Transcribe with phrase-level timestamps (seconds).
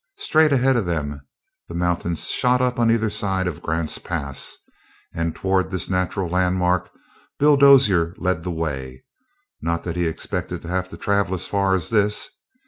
[0.17, 1.21] Straight ahead of them
[1.69, 4.57] the mountains shot up on either side of Grant's Pass,
[5.13, 6.89] and toward this natural landmark
[7.37, 9.03] Bill Dozier led the way.
[9.61, 12.31] Not that he expected to have to travel as far as this.